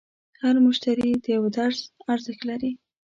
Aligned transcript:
هر 0.41 0.55
مشتری 0.65 1.09
د 1.23 1.25
یوه 1.35 1.49
درس 1.57 1.79
ارزښت 2.13 2.41
لري. 2.49 2.71